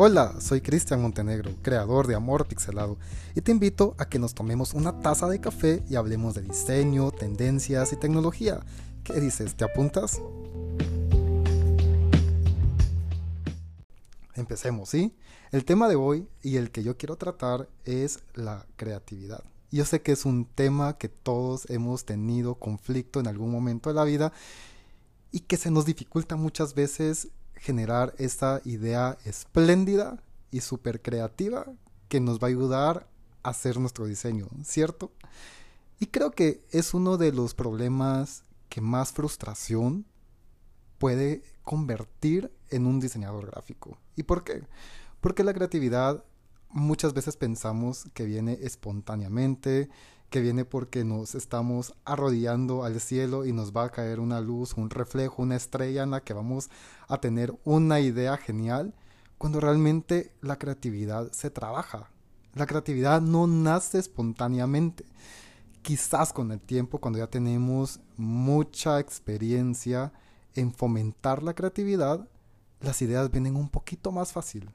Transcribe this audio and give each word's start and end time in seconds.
Hola, 0.00 0.36
soy 0.40 0.60
Cristian 0.60 1.02
Montenegro, 1.02 1.50
creador 1.60 2.06
de 2.06 2.14
Amor 2.14 2.46
Pixelado, 2.46 2.98
y 3.34 3.40
te 3.40 3.50
invito 3.50 3.96
a 3.98 4.08
que 4.08 4.20
nos 4.20 4.32
tomemos 4.32 4.72
una 4.72 5.00
taza 5.00 5.26
de 5.26 5.40
café 5.40 5.82
y 5.90 5.96
hablemos 5.96 6.36
de 6.36 6.42
diseño, 6.42 7.10
tendencias 7.10 7.92
y 7.92 7.96
tecnología. 7.96 8.60
¿Qué 9.02 9.14
dices? 9.14 9.56
¿Te 9.56 9.64
apuntas? 9.64 10.22
Empecemos, 14.36 14.88
¿sí? 14.88 15.16
El 15.50 15.64
tema 15.64 15.88
de 15.88 15.96
hoy 15.96 16.28
y 16.42 16.58
el 16.58 16.70
que 16.70 16.84
yo 16.84 16.96
quiero 16.96 17.16
tratar 17.16 17.68
es 17.84 18.20
la 18.34 18.66
creatividad. 18.76 19.42
Yo 19.72 19.84
sé 19.84 20.00
que 20.00 20.12
es 20.12 20.24
un 20.24 20.44
tema 20.44 20.96
que 20.96 21.08
todos 21.08 21.68
hemos 21.70 22.04
tenido 22.04 22.54
conflicto 22.54 23.18
en 23.18 23.26
algún 23.26 23.50
momento 23.50 23.90
de 23.90 23.96
la 23.96 24.04
vida 24.04 24.32
y 25.32 25.40
que 25.40 25.56
se 25.56 25.72
nos 25.72 25.86
dificulta 25.86 26.36
muchas 26.36 26.74
veces 26.74 27.30
generar 27.58 28.14
esta 28.18 28.60
idea 28.64 29.18
espléndida 29.24 30.22
y 30.50 30.60
súper 30.60 31.02
creativa 31.02 31.66
que 32.08 32.20
nos 32.20 32.38
va 32.38 32.46
a 32.46 32.50
ayudar 32.50 33.06
a 33.42 33.50
hacer 33.50 33.78
nuestro 33.78 34.06
diseño, 34.06 34.48
¿cierto? 34.64 35.12
Y 36.00 36.06
creo 36.06 36.30
que 36.30 36.64
es 36.70 36.94
uno 36.94 37.16
de 37.16 37.32
los 37.32 37.54
problemas 37.54 38.44
que 38.68 38.80
más 38.80 39.12
frustración 39.12 40.06
puede 40.98 41.42
convertir 41.62 42.52
en 42.70 42.86
un 42.86 43.00
diseñador 43.00 43.46
gráfico. 43.46 43.98
¿Y 44.16 44.24
por 44.24 44.44
qué? 44.44 44.62
Porque 45.20 45.44
la 45.44 45.54
creatividad 45.54 46.24
muchas 46.70 47.14
veces 47.14 47.36
pensamos 47.36 48.06
que 48.14 48.24
viene 48.24 48.58
espontáneamente, 48.62 49.88
que 50.30 50.40
viene 50.40 50.64
porque 50.64 51.04
nos 51.04 51.34
estamos 51.34 51.94
arrodillando 52.04 52.84
al 52.84 53.00
cielo 53.00 53.46
y 53.46 53.52
nos 53.52 53.72
va 53.72 53.84
a 53.84 53.90
caer 53.90 54.20
una 54.20 54.40
luz, 54.40 54.74
un 54.74 54.90
reflejo, 54.90 55.42
una 55.42 55.56
estrella 55.56 56.02
en 56.02 56.10
la 56.10 56.20
que 56.20 56.34
vamos 56.34 56.68
a 57.08 57.20
tener 57.20 57.58
una 57.64 58.00
idea 58.00 58.36
genial, 58.36 58.94
cuando 59.38 59.60
realmente 59.60 60.32
la 60.42 60.58
creatividad 60.58 61.32
se 61.32 61.50
trabaja. 61.50 62.10
La 62.54 62.66
creatividad 62.66 63.20
no 63.22 63.46
nace 63.46 63.98
espontáneamente. 63.98 65.04
Quizás 65.82 66.32
con 66.32 66.50
el 66.50 66.60
tiempo, 66.60 66.98
cuando 66.98 67.18
ya 67.20 67.28
tenemos 67.28 68.00
mucha 68.16 68.98
experiencia 68.98 70.12
en 70.54 70.72
fomentar 70.74 71.42
la 71.42 71.54
creatividad, 71.54 72.28
las 72.80 73.00
ideas 73.00 73.30
vienen 73.30 73.56
un 73.56 73.68
poquito 73.68 74.12
más 74.12 74.32
fácil. 74.32 74.70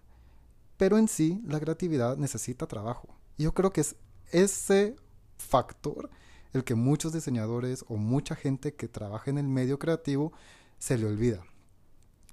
Pero 0.78 0.98
en 0.98 1.08
sí, 1.08 1.42
la 1.46 1.60
creatividad 1.60 2.18
necesita 2.18 2.66
trabajo. 2.68 3.10
Yo 3.38 3.54
creo 3.54 3.72
que 3.72 3.82
es 3.82 3.96
ese 4.32 4.96
factor 5.38 6.10
el 6.54 6.64
que 6.64 6.76
muchos 6.76 7.14
diseñadores 7.14 7.84
o 7.90 7.98
mucha 7.98 8.36
gente 8.36 8.76
que 8.76 8.88
trabaja 8.88 9.32
en 9.32 9.40
el 9.40 9.48
medio 9.48 9.80
creativo 9.80 10.32
se 10.78 10.98
le 10.98 11.08
olvida. 11.08 11.44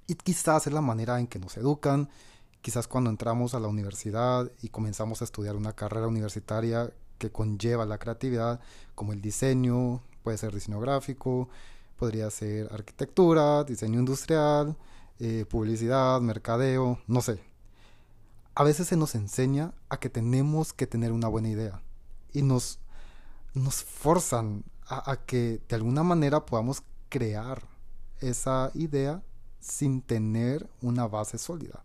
Y 0.07 0.15
quizás 0.15 0.67
es 0.67 0.73
la 0.73 0.81
manera 0.81 1.19
en 1.19 1.27
que 1.27 1.39
nos 1.39 1.57
educan, 1.57 2.09
quizás 2.61 2.87
cuando 2.87 3.09
entramos 3.09 3.53
a 3.53 3.59
la 3.59 3.67
universidad 3.67 4.51
y 4.61 4.69
comenzamos 4.69 5.21
a 5.21 5.25
estudiar 5.25 5.55
una 5.55 5.73
carrera 5.73 6.07
universitaria 6.07 6.93
que 7.17 7.31
conlleva 7.31 7.85
la 7.85 7.97
creatividad, 7.97 8.59
como 8.95 9.13
el 9.13 9.21
diseño, 9.21 10.01
puede 10.23 10.37
ser 10.37 10.53
diseño 10.53 10.79
gráfico, 10.79 11.49
podría 11.97 12.29
ser 12.29 12.67
arquitectura, 12.71 13.63
diseño 13.63 13.99
industrial, 13.99 14.75
eh, 15.19 15.45
publicidad, 15.47 16.19
mercadeo, 16.21 16.99
no 17.07 17.21
sé. 17.21 17.39
A 18.53 18.63
veces 18.63 18.87
se 18.87 18.97
nos 18.97 19.15
enseña 19.15 19.73
a 19.89 19.97
que 19.97 20.09
tenemos 20.09 20.73
que 20.73 20.87
tener 20.87 21.11
una 21.11 21.27
buena 21.27 21.49
idea 21.49 21.81
y 22.33 22.41
nos 22.41 22.79
nos 23.53 23.83
forzan 23.83 24.63
a, 24.87 25.17
que 25.25 25.61
de 25.69 25.75
alguna 25.75 26.03
manera 26.03 26.45
podamos 26.45 26.83
crear 27.09 27.63
esa 28.19 28.71
idea 28.73 29.23
sin 29.59 30.01
tener 30.01 30.69
una 30.81 31.07
base 31.07 31.37
sólida. 31.37 31.83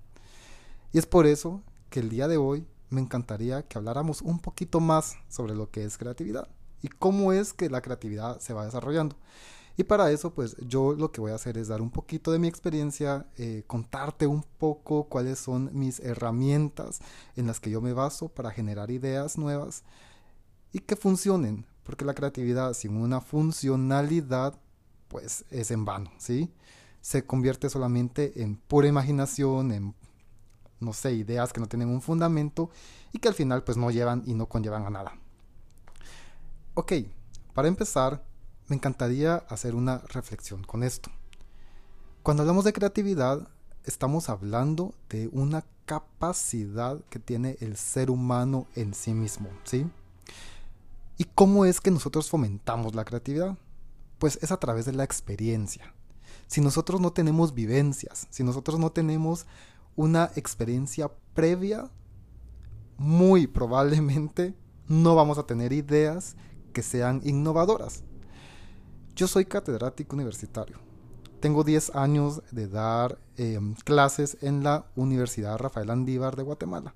Y 0.92 0.98
es 0.98 1.06
por 1.06 1.26
eso 1.26 1.62
que 1.90 2.00
el 2.00 2.08
día 2.08 2.26
de 2.26 2.36
hoy 2.36 2.66
me 2.90 3.00
encantaría 3.00 3.62
que 3.62 3.78
habláramos 3.78 4.22
un 4.22 4.38
poquito 4.38 4.80
más 4.80 5.16
sobre 5.28 5.54
lo 5.54 5.70
que 5.70 5.84
es 5.84 5.98
creatividad 5.98 6.48
y 6.82 6.88
cómo 6.88 7.32
es 7.32 7.52
que 7.52 7.70
la 7.70 7.80
creatividad 7.80 8.40
se 8.40 8.54
va 8.54 8.64
desarrollando. 8.64 9.16
Y 9.78 9.84
para 9.84 10.10
eso, 10.10 10.32
pues 10.32 10.56
yo 10.66 10.94
lo 10.94 11.12
que 11.12 11.20
voy 11.20 11.32
a 11.32 11.34
hacer 11.34 11.58
es 11.58 11.68
dar 11.68 11.82
un 11.82 11.90
poquito 11.90 12.32
de 12.32 12.38
mi 12.38 12.48
experiencia, 12.48 13.26
eh, 13.36 13.62
contarte 13.66 14.26
un 14.26 14.42
poco 14.42 15.04
cuáles 15.04 15.38
son 15.38 15.70
mis 15.74 16.00
herramientas 16.00 17.00
en 17.36 17.46
las 17.46 17.60
que 17.60 17.70
yo 17.70 17.82
me 17.82 17.92
baso 17.92 18.28
para 18.28 18.50
generar 18.50 18.90
ideas 18.90 19.36
nuevas 19.36 19.82
y 20.72 20.80
que 20.80 20.96
funcionen, 20.96 21.66
porque 21.82 22.04
la 22.04 22.14
creatividad 22.14 22.74
sin 22.74 22.96
una 22.96 23.20
funcionalidad 23.20 24.58
pues 25.08 25.44
es 25.50 25.70
en 25.70 25.84
vano, 25.84 26.10
¿sí? 26.18 26.52
Se 27.00 27.24
convierte 27.24 27.70
solamente 27.70 28.42
en 28.42 28.56
pura 28.56 28.88
imaginación, 28.88 29.72
en 29.72 29.94
no 30.80 30.92
sé, 30.92 31.14
ideas 31.14 31.52
que 31.52 31.60
no 31.60 31.68
tienen 31.68 31.88
un 31.88 32.02
fundamento 32.02 32.70
y 33.12 33.18
que 33.18 33.28
al 33.28 33.34
final 33.34 33.64
pues 33.64 33.76
no 33.76 33.90
llevan 33.90 34.22
y 34.26 34.34
no 34.34 34.46
conllevan 34.46 34.84
a 34.84 34.90
nada. 34.90 35.18
Ok, 36.74 36.92
para 37.54 37.68
empezar, 37.68 38.22
me 38.68 38.76
encantaría 38.76 39.36
hacer 39.48 39.74
una 39.74 39.98
reflexión 40.08 40.62
con 40.64 40.82
esto. 40.82 41.10
Cuando 42.22 42.42
hablamos 42.42 42.64
de 42.64 42.72
creatividad, 42.72 43.48
estamos 43.84 44.28
hablando 44.28 44.94
de 45.08 45.28
una 45.32 45.64
capacidad 45.86 47.00
que 47.08 47.20
tiene 47.20 47.56
el 47.60 47.76
ser 47.76 48.10
humano 48.10 48.66
en 48.74 48.92
sí 48.92 49.14
mismo, 49.14 49.48
¿sí? 49.64 49.86
¿Y 51.18 51.24
cómo 51.24 51.64
es 51.64 51.80
que 51.80 51.90
nosotros 51.90 52.28
fomentamos 52.28 52.94
la 52.94 53.04
creatividad? 53.04 53.56
Pues 54.18 54.38
es 54.42 54.52
a 54.52 54.58
través 54.58 54.84
de 54.84 54.92
la 54.92 55.04
experiencia. 55.04 55.94
Si 56.46 56.60
nosotros 56.60 57.00
no 57.00 57.12
tenemos 57.12 57.54
vivencias, 57.54 58.26
si 58.30 58.44
nosotros 58.44 58.78
no 58.78 58.90
tenemos 58.90 59.46
una 59.94 60.30
experiencia 60.36 61.10
previa, 61.32 61.90
muy 62.98 63.46
probablemente 63.46 64.54
no 64.88 65.14
vamos 65.14 65.38
a 65.38 65.46
tener 65.46 65.72
ideas 65.72 66.36
que 66.72 66.82
sean 66.82 67.22
innovadoras. 67.24 68.04
Yo 69.14 69.26
soy 69.26 69.46
catedrático 69.46 70.14
universitario. 70.14 70.78
Tengo 71.40 71.64
10 71.64 71.94
años 71.94 72.42
de 72.50 72.68
dar 72.68 73.18
em, 73.36 73.74
clases 73.84 74.36
en 74.42 74.62
la 74.62 74.86
Universidad 74.96 75.58
Rafael 75.58 75.90
Andívar 75.90 76.36
de 76.36 76.42
Guatemala 76.42 76.94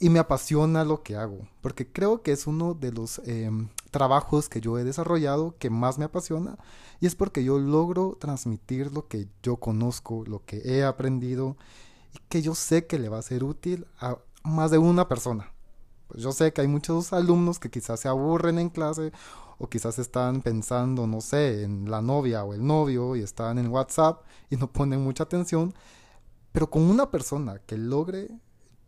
y 0.00 0.10
me 0.10 0.18
apasiona 0.18 0.84
lo 0.84 1.02
que 1.02 1.16
hago, 1.16 1.46
porque 1.60 1.90
creo 1.90 2.22
que 2.22 2.32
es 2.32 2.46
uno 2.46 2.74
de 2.74 2.92
los 2.92 3.20
em, 3.26 3.68
trabajos 3.90 4.48
que 4.48 4.60
yo 4.60 4.78
he 4.78 4.84
desarrollado 4.84 5.54
que 5.58 5.70
más 5.70 5.98
me 5.98 6.04
apasiona 6.04 6.58
y 7.00 7.06
es 7.06 7.14
porque 7.14 7.44
yo 7.44 7.58
logro 7.58 8.16
transmitir 8.20 8.92
lo 8.92 9.06
que 9.06 9.28
yo 9.42 9.56
conozco, 9.56 10.24
lo 10.26 10.44
que 10.44 10.62
he 10.64 10.84
aprendido 10.84 11.56
y 12.12 12.18
que 12.28 12.42
yo 12.42 12.54
sé 12.54 12.86
que 12.86 12.98
le 12.98 13.08
va 13.08 13.18
a 13.18 13.22
ser 13.22 13.44
útil 13.44 13.86
a 14.00 14.18
más 14.42 14.70
de 14.70 14.78
una 14.78 15.08
persona. 15.08 15.52
Pues 16.08 16.22
yo 16.22 16.32
sé 16.32 16.52
que 16.52 16.60
hay 16.60 16.68
muchos 16.68 17.12
alumnos 17.12 17.58
que 17.58 17.70
quizás 17.70 18.00
se 18.00 18.08
aburren 18.08 18.58
en 18.58 18.68
clase 18.68 19.12
o 19.58 19.68
quizás 19.68 19.98
están 19.98 20.42
pensando, 20.42 21.06
no 21.06 21.20
sé, 21.20 21.62
en 21.62 21.90
la 21.90 22.02
novia 22.02 22.44
o 22.44 22.54
el 22.54 22.66
novio 22.66 23.16
y 23.16 23.20
están 23.20 23.58
en 23.58 23.68
WhatsApp 23.68 24.22
y 24.50 24.56
no 24.56 24.70
ponen 24.70 25.00
mucha 25.00 25.24
atención, 25.24 25.72
pero 26.52 26.68
con 26.68 26.82
una 26.82 27.10
persona 27.10 27.60
que 27.66 27.78
logre 27.78 28.28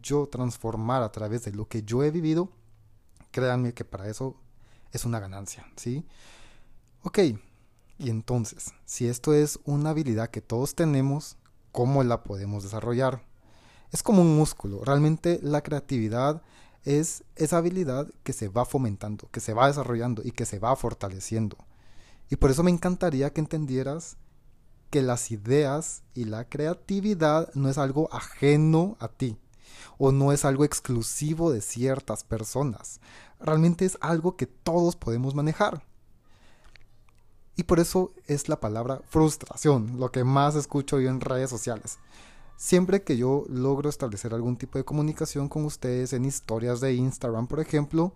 yo 0.06 0.28
transformar 0.28 1.02
a 1.02 1.10
través 1.10 1.44
de 1.44 1.52
lo 1.52 1.66
que 1.66 1.82
yo 1.82 2.02
he 2.04 2.10
vivido, 2.10 2.48
créanme 3.32 3.74
que 3.74 3.84
para 3.84 4.08
eso 4.08 4.36
es 4.92 5.04
una 5.04 5.20
ganancia, 5.20 5.66
¿sí? 5.76 6.06
Ok, 7.02 7.18
y 7.98 8.10
entonces, 8.10 8.72
si 8.84 9.08
esto 9.08 9.34
es 9.34 9.58
una 9.64 9.90
habilidad 9.90 10.30
que 10.30 10.40
todos 10.40 10.74
tenemos, 10.74 11.36
¿cómo 11.72 12.04
la 12.04 12.22
podemos 12.22 12.62
desarrollar? 12.62 13.22
Es 13.92 14.02
como 14.02 14.22
un 14.22 14.36
músculo, 14.36 14.84
realmente 14.84 15.40
la 15.42 15.62
creatividad 15.62 16.42
es 16.84 17.24
esa 17.34 17.58
habilidad 17.58 18.08
que 18.22 18.32
se 18.32 18.48
va 18.48 18.64
fomentando, 18.64 19.28
que 19.32 19.40
se 19.40 19.54
va 19.54 19.66
desarrollando 19.66 20.22
y 20.24 20.30
que 20.30 20.46
se 20.46 20.60
va 20.60 20.76
fortaleciendo. 20.76 21.56
Y 22.30 22.36
por 22.36 22.50
eso 22.50 22.62
me 22.62 22.70
encantaría 22.70 23.32
que 23.32 23.40
entendieras 23.40 24.16
que 24.90 25.02
las 25.02 25.30
ideas 25.30 26.02
y 26.14 26.24
la 26.24 26.48
creatividad 26.48 27.52
no 27.54 27.68
es 27.68 27.78
algo 27.78 28.08
ajeno 28.12 28.96
a 29.00 29.08
ti, 29.08 29.36
o 29.98 30.12
no 30.12 30.32
es 30.32 30.44
algo 30.44 30.64
exclusivo 30.64 31.50
de 31.50 31.60
ciertas 31.60 32.24
personas. 32.24 33.00
Realmente 33.40 33.84
es 33.84 33.98
algo 34.00 34.36
que 34.36 34.46
todos 34.46 34.96
podemos 34.96 35.34
manejar. 35.34 35.82
Y 37.56 37.62
por 37.62 37.80
eso 37.80 38.12
es 38.26 38.48
la 38.48 38.60
palabra 38.60 39.00
frustración, 39.08 39.98
lo 39.98 40.12
que 40.12 40.24
más 40.24 40.54
escucho 40.56 41.00
yo 41.00 41.08
en 41.08 41.22
redes 41.22 41.48
sociales. 41.48 41.98
Siempre 42.56 43.02
que 43.02 43.16
yo 43.16 43.44
logro 43.48 43.88
establecer 43.88 44.34
algún 44.34 44.56
tipo 44.56 44.78
de 44.78 44.84
comunicación 44.84 45.48
con 45.48 45.64
ustedes 45.64 46.12
en 46.12 46.24
historias 46.24 46.80
de 46.80 46.94
Instagram, 46.94 47.46
por 47.46 47.60
ejemplo, 47.60 48.12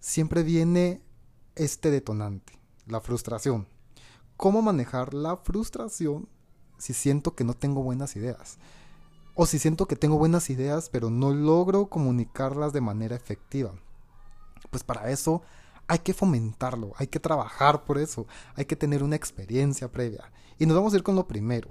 siempre 0.00 0.42
viene 0.42 1.02
este 1.54 1.90
detonante, 1.90 2.58
la 2.86 3.00
frustración. 3.00 3.66
¿Cómo 4.36 4.62
manejar 4.62 5.14
la 5.14 5.36
frustración 5.36 6.28
si 6.78 6.94
siento 6.94 7.34
que 7.34 7.44
no 7.44 7.54
tengo 7.54 7.82
buenas 7.82 8.14
ideas? 8.14 8.58
O 9.40 9.46
si 9.46 9.60
siento 9.60 9.86
que 9.86 9.94
tengo 9.94 10.18
buenas 10.18 10.50
ideas 10.50 10.88
pero 10.90 11.10
no 11.10 11.32
logro 11.32 11.86
comunicarlas 11.86 12.72
de 12.72 12.80
manera 12.80 13.14
efectiva. 13.14 13.72
Pues 14.68 14.82
para 14.82 15.12
eso 15.12 15.42
hay 15.86 16.00
que 16.00 16.12
fomentarlo, 16.12 16.92
hay 16.96 17.06
que 17.06 17.20
trabajar 17.20 17.84
por 17.84 17.98
eso, 17.98 18.26
hay 18.56 18.64
que 18.64 18.74
tener 18.74 19.04
una 19.04 19.14
experiencia 19.14 19.92
previa. 19.92 20.32
Y 20.58 20.66
nos 20.66 20.76
vamos 20.76 20.92
a 20.92 20.96
ir 20.96 21.04
con 21.04 21.14
lo 21.14 21.28
primero. 21.28 21.70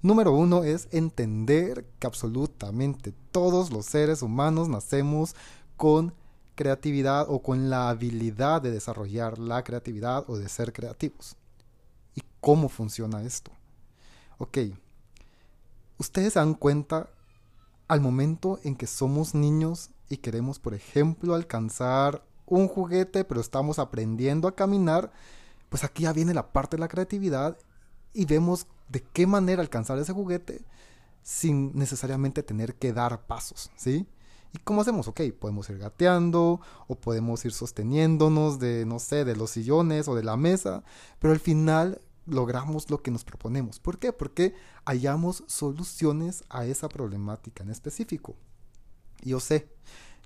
Número 0.00 0.30
uno 0.30 0.62
es 0.62 0.86
entender 0.92 1.84
que 1.98 2.06
absolutamente 2.06 3.12
todos 3.32 3.72
los 3.72 3.86
seres 3.86 4.22
humanos 4.22 4.68
nacemos 4.68 5.34
con 5.76 6.14
creatividad 6.54 7.26
o 7.28 7.42
con 7.42 7.68
la 7.68 7.88
habilidad 7.88 8.62
de 8.62 8.70
desarrollar 8.70 9.40
la 9.40 9.64
creatividad 9.64 10.24
o 10.30 10.38
de 10.38 10.48
ser 10.48 10.72
creativos. 10.72 11.34
¿Y 12.14 12.22
cómo 12.40 12.68
funciona 12.68 13.24
esto? 13.24 13.50
Ok, 14.38 14.58
ustedes 15.98 16.34
se 16.34 16.38
dan 16.38 16.54
cuenta 16.54 17.10
al 17.88 18.00
momento 18.00 18.58
en 18.64 18.76
que 18.76 18.86
somos 18.86 19.34
niños 19.34 19.90
y 20.08 20.18
queremos, 20.18 20.58
por 20.58 20.74
ejemplo, 20.74 21.34
alcanzar 21.34 22.24
un 22.46 22.68
juguete, 22.68 23.24
pero 23.24 23.40
estamos 23.40 23.78
aprendiendo 23.78 24.48
a 24.48 24.54
caminar, 24.54 25.12
pues 25.68 25.84
aquí 25.84 26.04
ya 26.04 26.12
viene 26.12 26.34
la 26.34 26.52
parte 26.52 26.76
de 26.76 26.80
la 26.80 26.88
creatividad 26.88 27.58
y 28.14 28.24
vemos 28.24 28.66
de 28.88 29.02
qué 29.02 29.26
manera 29.26 29.62
alcanzar 29.62 29.98
ese 29.98 30.12
juguete 30.12 30.64
sin 31.22 31.76
necesariamente 31.76 32.42
tener 32.42 32.74
que 32.74 32.92
dar 32.92 33.26
pasos, 33.26 33.70
¿sí? 33.76 34.06
¿Y 34.54 34.58
cómo 34.58 34.80
hacemos? 34.80 35.08
Ok, 35.08 35.20
podemos 35.38 35.68
ir 35.68 35.76
gateando 35.76 36.60
o 36.86 36.94
podemos 36.94 37.44
ir 37.44 37.52
sosteniéndonos 37.52 38.58
de, 38.58 38.86
no 38.86 38.98
sé, 38.98 39.26
de 39.26 39.36
los 39.36 39.50
sillones 39.50 40.08
o 40.08 40.14
de 40.14 40.24
la 40.24 40.38
mesa, 40.38 40.84
pero 41.18 41.34
al 41.34 41.40
final 41.40 42.00
logramos 42.28 42.90
lo 42.90 43.02
que 43.02 43.10
nos 43.10 43.24
proponemos. 43.24 43.80
¿Por 43.80 43.98
qué? 43.98 44.12
Porque 44.12 44.54
hallamos 44.84 45.44
soluciones 45.46 46.44
a 46.48 46.66
esa 46.66 46.88
problemática 46.88 47.64
en 47.64 47.70
específico. 47.70 48.36
Yo 49.22 49.40
sé, 49.40 49.68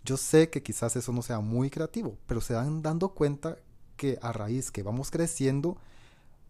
yo 0.05 0.17
sé 0.17 0.51
que 0.51 0.63
quizás 0.63 0.97
eso 0.97 1.13
no 1.13 1.23
sea 1.23 1.41
muy 1.41 1.71
creativo, 1.71 2.19
pero 2.27 2.41
se 2.41 2.55
dan 2.55 2.83
dando 2.83 3.11
cuenta 3.11 3.57
que 3.97 4.19
a 4.21 4.33
raíz 4.33 4.71
que 4.71 4.83
vamos 4.83 5.11
creciendo, 5.11 5.77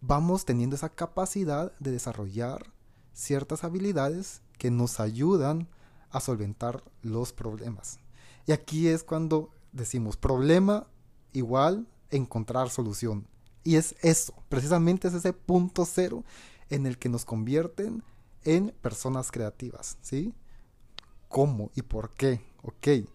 vamos 0.01 0.45
teniendo 0.45 0.77
esa 0.77 0.89
capacidad 0.89 1.73
de 1.79 1.91
desarrollar 1.91 2.73
ciertas 3.13 3.63
habilidades 3.63 4.43
que 4.59 4.71
nos 4.71 5.01
ayudan 5.01 5.69
a 6.11 6.21
solventar 6.21 6.83
los 7.03 7.33
problemas. 7.33 7.99
Y 8.47 8.53
aquí 8.53 8.89
es 8.89 9.05
cuando 9.05 9.51
decimos 9.73 10.17
problema 10.17 10.87
igual 11.33 11.87
encontrar 12.11 12.71
solución. 12.71 13.27
Y 13.65 13.77
es 13.77 13.95
eso, 14.03 14.35
precisamente 14.49 15.09
es 15.09 15.15
ese 15.15 15.33
punto 15.33 15.85
cero 15.85 16.25
en 16.71 16.87
el 16.87 16.99
que 16.99 17.09
nos 17.09 17.25
convierten 17.25 18.03
en 18.45 18.75
personas 18.81 19.31
creativas, 19.31 19.99
¿sí? 20.01 20.35
¿Cómo 21.29 21.71
y 21.75 21.83
por 21.83 22.11
qué? 22.11 22.41
Ok. 22.63 23.09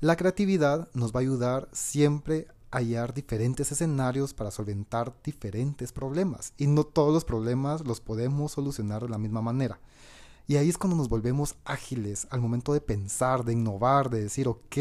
La 0.00 0.16
creatividad 0.16 0.88
nos 0.94 1.12
va 1.12 1.20
a 1.20 1.22
ayudar 1.22 1.68
siempre 1.72 2.48
a 2.70 2.78
hallar 2.78 3.14
diferentes 3.14 3.70
escenarios 3.70 4.34
para 4.34 4.50
solventar 4.50 5.14
diferentes 5.22 5.92
problemas. 5.92 6.54
Y 6.56 6.66
no 6.66 6.84
todos 6.84 7.12
los 7.12 7.24
problemas 7.24 7.86
los 7.86 8.00
podemos 8.00 8.52
solucionar 8.52 9.02
de 9.02 9.10
la 9.10 9.18
misma 9.18 9.42
manera. 9.42 9.78
Y 10.46 10.56
ahí 10.56 10.68
es 10.68 10.78
cuando 10.78 10.96
nos 10.96 11.08
volvemos 11.08 11.54
ágiles 11.64 12.26
al 12.30 12.40
momento 12.40 12.72
de 12.72 12.80
pensar, 12.80 13.44
de 13.44 13.52
innovar, 13.52 14.10
de 14.10 14.22
decir, 14.22 14.48
ok, 14.48 14.76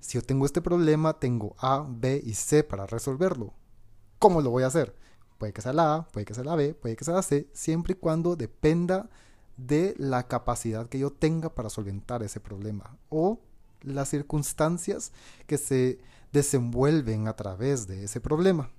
si 0.00 0.14
yo 0.14 0.22
tengo 0.22 0.46
este 0.46 0.62
problema, 0.62 1.18
tengo 1.18 1.54
A, 1.58 1.86
B 1.86 2.22
y 2.24 2.34
C 2.34 2.64
para 2.64 2.86
resolverlo. 2.86 3.52
¿Cómo 4.18 4.40
lo 4.40 4.50
voy 4.50 4.62
a 4.62 4.68
hacer? 4.68 4.94
Puede 5.38 5.52
que 5.52 5.60
sea 5.62 5.72
la 5.72 5.94
A, 5.94 6.08
puede 6.08 6.24
que 6.24 6.34
sea 6.34 6.44
la 6.44 6.54
B, 6.54 6.74
puede 6.74 6.96
que 6.96 7.04
sea 7.04 7.14
la 7.14 7.22
C, 7.22 7.48
siempre 7.52 7.92
y 7.92 7.96
cuando 7.96 8.36
dependa 8.36 9.08
de 9.56 9.94
la 9.98 10.26
capacidad 10.26 10.88
que 10.88 10.98
yo 10.98 11.10
tenga 11.10 11.54
para 11.54 11.70
solventar 11.70 12.22
ese 12.22 12.40
problema 12.40 12.96
o 13.08 13.40
las 13.82 14.08
circunstancias 14.08 15.12
que 15.46 15.58
se 15.58 15.98
desenvuelven 16.32 17.28
a 17.28 17.36
través 17.36 17.86
de 17.86 18.04
ese 18.04 18.20
problema. 18.20 18.70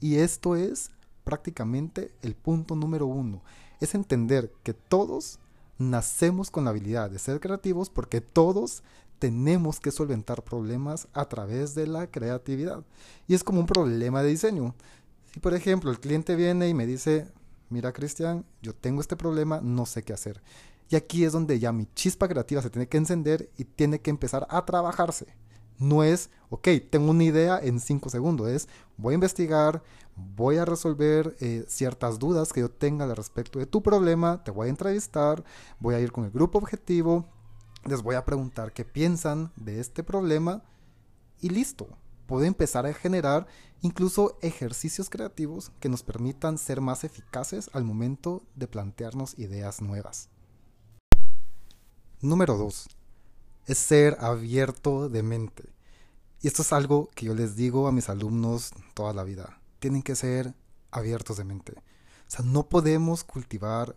Y 0.00 0.16
esto 0.16 0.54
es 0.56 0.90
prácticamente 1.24 2.12
el 2.22 2.34
punto 2.34 2.74
número 2.76 3.06
uno. 3.06 3.42
Es 3.80 3.94
entender 3.94 4.52
que 4.62 4.74
todos 4.74 5.38
nacemos 5.78 6.50
con 6.50 6.64
la 6.64 6.70
habilidad 6.70 7.10
de 7.10 7.18
ser 7.18 7.40
creativos 7.40 7.90
porque 7.90 8.20
todos 8.20 8.82
tenemos 9.18 9.80
que 9.80 9.90
solventar 9.90 10.42
problemas 10.42 11.08
a 11.12 11.28
través 11.28 11.74
de 11.74 11.86
la 11.86 12.10
creatividad. 12.10 12.84
Y 13.26 13.34
es 13.34 13.44
como 13.44 13.60
un 13.60 13.66
problema 13.66 14.22
de 14.22 14.30
diseño. 14.30 14.74
Si 15.32 15.40
por 15.40 15.54
ejemplo 15.54 15.90
el 15.90 16.00
cliente 16.00 16.36
viene 16.36 16.68
y 16.68 16.74
me 16.74 16.86
dice, 16.86 17.28
mira 17.68 17.92
Cristian, 17.92 18.44
yo 18.62 18.74
tengo 18.74 19.00
este 19.00 19.16
problema, 19.16 19.60
no 19.62 19.86
sé 19.86 20.02
qué 20.02 20.12
hacer. 20.12 20.42
Y 20.90 20.96
aquí 20.96 21.24
es 21.24 21.32
donde 21.32 21.58
ya 21.58 21.72
mi 21.72 21.86
chispa 21.94 22.28
creativa 22.28 22.62
se 22.62 22.70
tiene 22.70 22.88
que 22.88 22.96
encender 22.96 23.50
y 23.58 23.64
tiene 23.64 24.00
que 24.00 24.10
empezar 24.10 24.46
a 24.48 24.64
trabajarse. 24.64 25.26
No 25.78 26.02
es, 26.02 26.30
ok, 26.48 26.68
tengo 26.90 27.10
una 27.10 27.24
idea 27.24 27.60
en 27.62 27.78
cinco 27.78 28.10
segundos, 28.10 28.48
es 28.48 28.68
voy 28.96 29.12
a 29.12 29.14
investigar, 29.14 29.82
voy 30.16 30.56
a 30.56 30.64
resolver 30.64 31.36
eh, 31.40 31.64
ciertas 31.68 32.18
dudas 32.18 32.52
que 32.52 32.60
yo 32.60 32.70
tenga 32.70 33.04
al 33.04 33.14
respecto 33.14 33.60
de 33.60 33.66
tu 33.66 33.82
problema, 33.82 34.42
te 34.42 34.50
voy 34.50 34.66
a 34.66 34.70
entrevistar, 34.70 35.44
voy 35.78 35.94
a 35.94 36.00
ir 36.00 36.10
con 36.10 36.24
el 36.24 36.32
grupo 36.32 36.58
objetivo, 36.58 37.26
les 37.84 38.02
voy 38.02 38.14
a 38.14 38.24
preguntar 38.24 38.72
qué 38.72 38.84
piensan 38.84 39.52
de 39.56 39.80
este 39.80 40.02
problema 40.02 40.62
y 41.40 41.50
listo. 41.50 41.88
Puedo 42.26 42.44
empezar 42.44 42.86
a 42.86 42.92
generar 42.92 43.46
incluso 43.80 44.38
ejercicios 44.42 45.08
creativos 45.08 45.72
que 45.80 45.88
nos 45.88 46.02
permitan 46.02 46.58
ser 46.58 46.80
más 46.80 47.04
eficaces 47.04 47.70
al 47.72 47.84
momento 47.84 48.42
de 48.54 48.66
plantearnos 48.66 49.38
ideas 49.38 49.80
nuevas. 49.80 50.28
Número 52.20 52.56
2. 52.56 52.88
Es 53.66 53.78
ser 53.78 54.16
abierto 54.20 55.08
de 55.08 55.22
mente. 55.22 55.72
Y 56.42 56.48
esto 56.48 56.62
es 56.62 56.72
algo 56.72 57.08
que 57.14 57.26
yo 57.26 57.34
les 57.34 57.56
digo 57.56 57.88
a 57.88 57.92
mis 57.92 58.08
alumnos 58.08 58.72
toda 58.94 59.12
la 59.12 59.24
vida. 59.24 59.60
Tienen 59.78 60.02
que 60.02 60.16
ser 60.16 60.54
abiertos 60.90 61.36
de 61.36 61.44
mente. 61.44 61.72
O 61.76 62.30
sea, 62.30 62.44
no 62.44 62.68
podemos 62.68 63.24
cultivar 63.24 63.96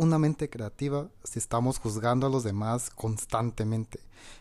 una 0.00 0.18
mente 0.18 0.48
creativa 0.48 1.10
si 1.24 1.38
estamos 1.38 1.78
juzgando 1.78 2.26
a 2.26 2.30
los 2.30 2.42
demás 2.42 2.88
constantemente. 2.88 4.00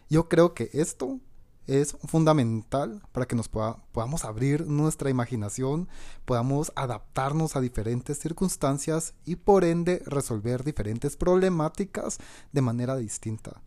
Yo 0.10 0.30
creo 0.30 0.54
que 0.54 0.70
esto 0.72 1.20
es 1.68 1.98
fundamental 2.08 3.04
para 3.12 3.28
que 3.28 3.36
nos 3.36 3.50
podamos 3.50 4.24
abrir 4.24 4.66
nuestra 4.68 5.10
imaginación, 5.10 5.90
podamos 6.24 6.72
adaptarnos 6.78 7.58
a 7.58 7.62
diferentes 7.62 8.20
circunstancias 8.20 9.14
y 9.26 9.36
por 9.36 9.66
ende 9.66 10.02
resolver 10.06 10.64
diferentes 10.64 11.18
problemáticas 11.18 12.20
de 12.54 12.62
manera 12.62 12.96
distinta. 12.96 13.62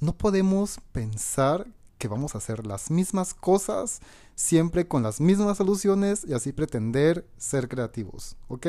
No 0.00 0.18
podemos 0.18 0.80
pensar 0.90 1.68
que 1.98 2.08
vamos 2.08 2.34
a 2.34 2.38
hacer 2.38 2.66
las 2.66 2.90
mismas 2.90 3.34
cosas 3.34 4.00
siempre 4.34 4.88
con 4.88 5.04
las 5.04 5.20
mismas 5.20 5.58
soluciones 5.58 6.24
y 6.26 6.32
así 6.32 6.50
pretender 6.50 7.24
ser 7.38 7.68
creativos, 7.68 8.36
¿ok? 8.48 8.66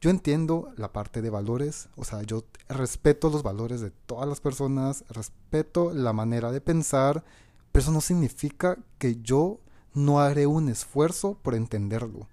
Yo 0.00 0.10
entiendo 0.10 0.72
la 0.76 0.92
parte 0.92 1.22
de 1.22 1.30
valores, 1.30 1.88
o 1.96 2.04
sea, 2.04 2.22
yo 2.22 2.44
respeto 2.68 3.30
los 3.30 3.42
valores 3.42 3.80
de 3.80 3.90
todas 3.90 4.28
las 4.28 4.40
personas, 4.40 5.04
respeto 5.08 5.92
la 5.92 6.12
manera 6.12 6.52
de 6.52 6.60
pensar, 6.60 7.24
pero 7.72 7.82
eso 7.82 7.92
no 7.92 8.00
significa 8.00 8.78
que 8.98 9.16
yo 9.22 9.58
no 9.94 10.20
haré 10.20 10.46
un 10.46 10.68
esfuerzo 10.68 11.36
por 11.42 11.56
entenderlo. 11.56 12.28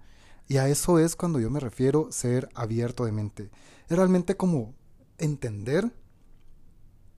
Y 0.46 0.58
a 0.58 0.68
eso 0.68 1.00
es 1.00 1.16
cuando 1.16 1.40
yo 1.40 1.50
me 1.50 1.58
refiero 1.58 2.06
ser 2.12 2.48
abierto 2.54 3.04
de 3.04 3.10
mente. 3.10 3.50
Es 3.88 3.96
realmente 3.96 4.36
como 4.36 4.74
entender 5.18 5.92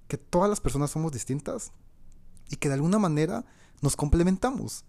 que 0.07 0.17
todas 0.17 0.49
las 0.49 0.63
personas 0.63 0.91
somos 0.91 1.13
distintas 1.13 1.73
y 2.49 2.57
que 2.57 2.69
de 2.69 2.75
alguna 2.75 2.99
manera 2.99 3.45
nos 3.83 3.97
complementamos. 3.97 4.87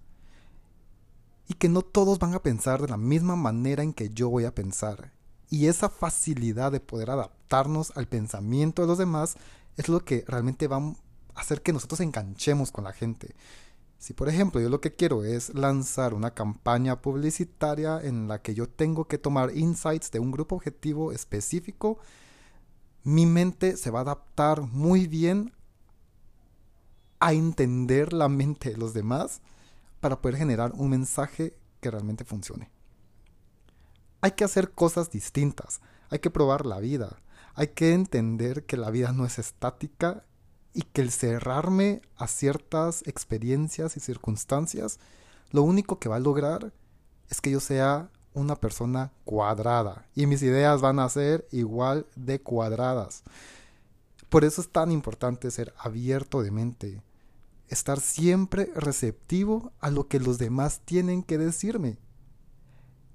Y 1.50 1.56
que 1.56 1.68
no 1.68 1.82
todos 1.82 2.20
van 2.20 2.34
a 2.34 2.44
pensar 2.44 2.82
de 2.82 2.88
la 2.88 2.98
misma 2.98 3.36
manera 3.36 3.84
en 3.84 3.92
que 3.92 4.10
yo 4.10 4.30
voy 4.30 4.46
a 4.46 4.56
pensar. 4.56 5.12
Y 5.50 5.68
esa 5.68 5.90
facilidad 5.90 6.72
de 6.72 6.80
poder 6.80 7.10
adaptarnos 7.10 7.92
al 7.96 8.08
pensamiento 8.08 8.84
de 8.84 8.88
los 8.88 8.98
demás 8.98 9.36
es 9.78 9.90
lo 9.90 10.06
que 10.06 10.24
realmente 10.28 10.68
va 10.68 10.78
a 10.78 10.96
hacer 11.36 11.62
que 11.62 11.74
nosotros 11.74 12.02
enganchemos 12.02 12.72
con 12.72 12.84
la 12.84 12.94
gente. 12.94 13.36
Si 13.98 14.14
por 14.14 14.30
ejemplo 14.30 14.62
yo 14.62 14.70
lo 14.70 14.80
que 14.80 14.96
quiero 14.96 15.26
es 15.26 15.54
lanzar 15.54 16.14
una 16.14 16.34
campaña 16.34 17.02
publicitaria 17.02 18.00
en 18.02 18.28
la 18.28 18.42
que 18.42 18.54
yo 18.54 18.70
tengo 18.70 19.06
que 19.06 19.18
tomar 19.18 19.56
insights 19.56 20.12
de 20.12 20.20
un 20.20 20.32
grupo 20.32 20.56
objetivo 20.56 21.12
específico, 21.12 21.98
mi 23.04 23.26
mente 23.26 23.76
se 23.76 23.92
va 23.92 24.00
a 24.00 24.04
adaptar 24.04 24.62
muy 24.62 25.08
bien 25.08 25.52
a 27.20 27.34
entender 27.34 28.14
la 28.14 28.30
mente 28.30 28.70
de 28.72 28.78
los 28.78 28.94
demás 28.94 29.42
para 30.00 30.22
poder 30.22 30.38
generar 30.38 30.72
un 30.76 30.90
mensaje 30.90 31.58
que 31.82 31.92
realmente 31.92 32.24
funcione. 32.24 32.70
Hay 34.22 34.32
que 34.32 34.44
hacer 34.44 34.72
cosas 34.72 35.12
distintas, 35.12 35.80
hay 36.10 36.20
que 36.20 36.30
probar 36.30 36.66
la 36.66 36.80
vida, 36.80 37.22
hay 37.56 37.68
que 37.68 37.94
entender 37.94 38.66
que 38.66 38.76
la 38.76 38.90
vida 38.90 39.14
no 39.14 39.26
es 39.26 39.40
estática 39.40 40.26
y 40.74 40.82
que 40.82 41.02
el 41.02 41.12
cerrarme 41.12 42.02
a 42.18 42.28
ciertas 42.28 43.02
experiencias 43.08 43.96
y 43.96 44.02
circunstancias, 44.02 45.00
lo 45.52 45.64
único 45.64 46.00
que 46.00 46.10
va 46.10 46.18
a 46.18 46.20
lograr 46.20 46.74
es 47.30 47.40
que 47.40 47.52
yo 47.52 47.62
sea 47.62 48.10
una 48.34 48.56
persona 48.56 49.14
cuadrada. 49.24 50.06
Y 50.16 50.26
mis 50.26 50.42
ideas 50.42 50.82
van 50.82 51.00
a 51.00 51.10
ser 51.10 51.48
igual 51.52 52.06
de 52.16 52.42
cuadradas. 52.42 53.24
Por 54.28 54.44
eso 54.44 54.62
es 54.62 54.70
tan 54.70 54.92
importante 54.92 55.50
ser 55.50 55.74
abierto 55.78 56.44
de 56.44 56.52
mente, 56.52 57.02
estar 57.70 58.00
siempre 58.02 58.72
receptivo 58.76 59.72
a 59.80 59.90
lo 59.90 60.08
que 60.08 60.20
los 60.20 60.38
demás 60.38 60.82
tienen 60.86 61.24
que 61.24 61.38
decirme 61.38 61.98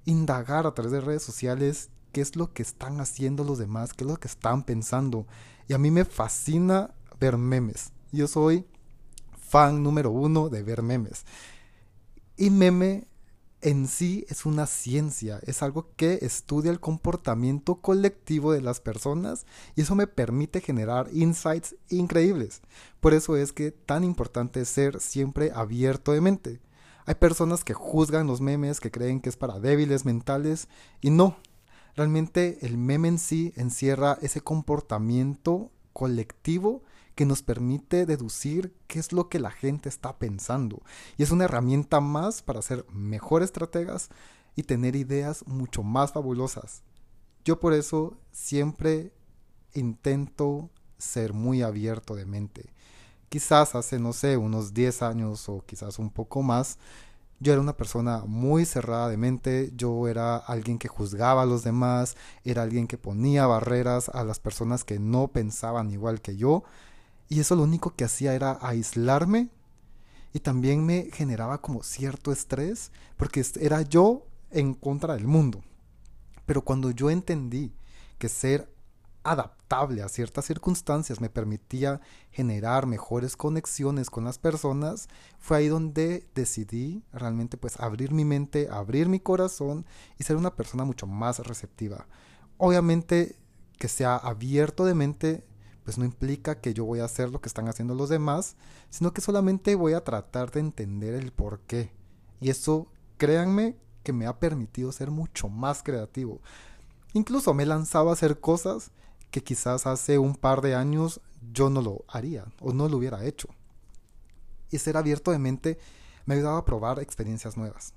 indagar 0.05 0.65
a 0.65 0.73
través 0.73 0.91
de 0.91 1.01
redes 1.01 1.23
sociales 1.23 1.89
qué 2.11 2.21
es 2.21 2.35
lo 2.35 2.53
que 2.53 2.61
están 2.61 3.01
haciendo 3.01 3.43
los 3.43 3.57
demás, 3.57 3.93
qué 3.93 4.03
es 4.03 4.09
lo 4.09 4.17
que 4.17 4.27
están 4.27 4.63
pensando. 4.63 5.27
Y 5.67 5.73
a 5.73 5.77
mí 5.77 5.91
me 5.91 6.05
fascina 6.05 6.93
ver 7.19 7.37
memes. 7.37 7.91
Yo 8.11 8.27
soy 8.27 8.65
fan 9.37 9.83
número 9.83 10.11
uno 10.11 10.49
de 10.49 10.63
ver 10.63 10.81
memes. 10.81 11.25
Y 12.37 12.49
meme 12.49 13.07
en 13.65 13.87
sí 13.87 14.25
es 14.29 14.45
una 14.45 14.67
ciencia, 14.67 15.39
es 15.43 15.63
algo 15.63 15.89
que 15.95 16.19
estudia 16.21 16.69
el 16.69 16.79
comportamiento 16.79 17.81
colectivo 17.81 18.51
de 18.51 18.61
las 18.61 18.79
personas 18.79 19.47
y 19.75 19.81
eso 19.81 19.95
me 19.95 20.05
permite 20.05 20.61
generar 20.61 21.09
insights 21.11 21.75
increíbles. 21.89 22.61
Por 22.99 23.15
eso 23.15 23.35
es 23.35 23.53
que 23.53 23.71
tan 23.71 24.03
importante 24.03 24.61
es 24.61 24.69
ser 24.69 24.99
siempre 24.99 25.51
abierto 25.51 26.11
de 26.11 26.21
mente. 26.21 26.59
Hay 27.05 27.15
personas 27.15 27.63
que 27.63 27.73
juzgan 27.73 28.27
los 28.27 28.41
memes, 28.41 28.79
que 28.79 28.91
creen 28.91 29.21
que 29.21 29.29
es 29.29 29.37
para 29.37 29.59
débiles 29.59 30.05
mentales 30.05 30.67
y 31.01 31.11
no. 31.11 31.37
Realmente 31.95 32.65
el 32.65 32.77
meme 32.77 33.07
en 33.07 33.19
sí 33.19 33.53
encierra 33.55 34.17
ese 34.21 34.41
comportamiento 34.41 35.71
colectivo 35.93 36.83
que 37.15 37.25
nos 37.25 37.41
permite 37.41 38.05
deducir 38.05 38.75
qué 38.87 38.99
es 38.99 39.13
lo 39.13 39.29
que 39.29 39.39
la 39.39 39.51
gente 39.51 39.87
está 39.87 40.17
pensando. 40.17 40.81
Y 41.17 41.23
es 41.23 41.31
una 41.31 41.45
herramienta 41.45 42.01
más 42.01 42.41
para 42.41 42.61
ser 42.61 42.85
mejores 42.91 43.47
estrategas 43.47 44.09
y 44.55 44.63
tener 44.63 44.95
ideas 44.95 45.47
mucho 45.47 45.83
más 45.83 46.11
fabulosas. 46.11 46.83
Yo 47.45 47.59
por 47.59 47.73
eso 47.73 48.17
siempre 48.31 49.13
intento 49.73 50.69
ser 50.97 51.33
muy 51.33 51.61
abierto 51.61 52.15
de 52.15 52.25
mente. 52.25 52.73
Quizás 53.29 53.75
hace, 53.75 53.99
no 53.99 54.13
sé, 54.13 54.37
unos 54.37 54.73
10 54.73 55.01
años 55.01 55.49
o 55.49 55.63
quizás 55.65 55.99
un 55.99 56.09
poco 56.09 56.41
más, 56.41 56.77
yo 57.39 57.51
era 57.51 57.61
una 57.61 57.75
persona 57.75 58.23
muy 58.25 58.65
cerrada 58.65 59.09
de 59.09 59.17
mente, 59.17 59.71
yo 59.75 60.07
era 60.07 60.37
alguien 60.37 60.79
que 60.79 60.87
juzgaba 60.87 61.41
a 61.41 61.45
los 61.45 61.63
demás, 61.63 62.15
era 62.45 62.63
alguien 62.63 62.87
que 62.87 62.97
ponía 62.97 63.45
barreras 63.45 64.09
a 64.09 64.23
las 64.23 64.39
personas 64.39 64.83
que 64.83 64.99
no 64.99 65.27
pensaban 65.27 65.91
igual 65.91 66.21
que 66.21 66.37
yo 66.37 66.63
y 67.27 67.39
eso 67.39 67.55
lo 67.55 67.63
único 67.63 67.95
que 67.95 68.05
hacía 68.05 68.33
era 68.33 68.57
aislarme 68.61 69.49
y 70.33 70.39
también 70.39 70.85
me 70.85 71.09
generaba 71.11 71.61
como 71.61 71.83
cierto 71.83 72.31
estrés 72.31 72.91
porque 73.17 73.43
era 73.59 73.81
yo 73.81 74.27
en 74.51 74.73
contra 74.73 75.15
del 75.15 75.27
mundo. 75.27 75.61
Pero 76.45 76.63
cuando 76.63 76.91
yo 76.91 77.09
entendí 77.09 77.73
que 78.17 78.29
ser 78.29 78.69
adaptable 79.25 80.03
a 80.03 80.09
ciertas 80.09 80.45
circunstancias 80.45 81.19
me 81.19 81.29
permitía 81.29 81.99
generar 82.31 82.85
mejores 82.85 83.35
conexiones 83.35 84.09
con 84.09 84.23
las 84.23 84.37
personas, 84.37 85.09
fue 85.39 85.57
ahí 85.57 85.67
donde 85.67 86.29
decidí 86.35 87.03
realmente 87.11 87.57
pues 87.57 87.79
abrir 87.79 88.11
mi 88.11 88.23
mente, 88.23 88.69
abrir 88.71 89.09
mi 89.09 89.19
corazón 89.19 89.85
y 90.19 90.23
ser 90.23 90.37
una 90.37 90.55
persona 90.55 90.85
mucho 90.85 91.07
más 91.07 91.39
receptiva. 91.39 92.07
Obviamente 92.57 93.37
que 93.79 93.87
sea 93.87 94.15
abierto 94.15 94.85
de 94.85 94.93
mente 94.93 95.45
pues 95.83 95.97
no 95.97 96.05
implica 96.05 96.61
que 96.61 96.73
yo 96.73 96.85
voy 96.85 96.99
a 96.99 97.05
hacer 97.05 97.29
lo 97.29 97.41
que 97.41 97.47
están 97.47 97.67
haciendo 97.67 97.93
los 97.93 98.09
demás, 98.09 98.55
sino 98.89 99.13
que 99.13 99.21
solamente 99.21 99.75
voy 99.75 99.93
a 99.93 100.03
tratar 100.03 100.51
de 100.51 100.59
entender 100.59 101.13
el 101.13 101.31
por 101.31 101.59
qué. 101.61 101.91
Y 102.41 102.49
eso, 102.49 102.87
créanme, 103.17 103.77
que 104.01 104.11
me 104.11 104.25
ha 104.25 104.39
permitido 104.39 104.91
ser 104.91 105.11
mucho 105.11 105.47
más 105.47 105.83
creativo. 105.83 106.41
Incluso 107.13 107.53
me 107.53 107.63
he 107.63 107.65
lanzado 107.67 108.09
a 108.09 108.13
hacer 108.13 108.39
cosas 108.39 108.91
que 109.35 109.43
quizás 109.43 109.85
hace 109.85 110.17
un 110.17 110.33
par 110.33 110.61
de 110.61 110.75
años 110.75 111.19
yo 111.51 111.69
no 111.69 111.81
lo 111.81 112.05
haría 112.07 112.45
o 112.61 112.71
no 112.71 112.87
lo 112.87 112.95
hubiera 112.95 113.25
hecho. 113.25 113.49
Y 114.71 114.77
ser 114.77 114.95
abierto 114.95 115.31
de 115.31 115.39
mente 115.39 115.77
me 116.25 116.33
ha 116.33 116.37
ayudado 116.37 116.55
a 116.55 116.63
probar 116.63 116.99
experiencias 116.99 117.57
nuevas. 117.57 117.93